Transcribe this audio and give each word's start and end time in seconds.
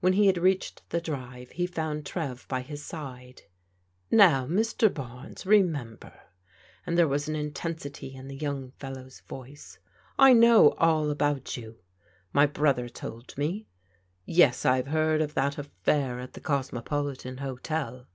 When 0.00 0.12
he 0.12 0.26
had 0.26 0.36
reached 0.36 0.86
Ihfc 0.90 1.00
dxvNt 1.04 1.48
hfc 1.54 1.68
iound 1.70 2.04
Trev 2.04 2.44
by 2.48 2.60
his 2.60 2.80
JIM'S 2.82 2.88
APPEAL 2.90 3.00
FOR 3.02 3.16
HELP 3.16 3.36
283 4.10 4.18
side." 4.18 4.18
Now, 4.18 4.46
Mr. 4.46 4.92
Barnes, 4.92 5.46
remember," 5.46 6.20
and 6.84 6.98
there 6.98 7.08
was 7.08 7.30
an 7.30 7.34
intensity 7.34 8.14
in 8.14 8.28
the 8.28 8.36
young 8.36 8.72
fellow's 8.72 9.20
voice," 9.20 9.78
I 10.18 10.34
know 10.34 10.72
all 10.72 11.08
about 11.08 11.56
you,— 11.56 11.78
my 12.34 12.44
brother 12.44 12.90
told 12.90 13.38
me. 13.38 13.66
Yes, 14.26 14.66
I've 14.66 14.88
heard 14.88 15.22
of 15.22 15.32
that 15.32 15.56
af 15.56 15.70
fair 15.82 16.20
at 16.20 16.34
the 16.34 16.42
Cosmopolitan 16.42 17.38
Hotel. 17.38 18.06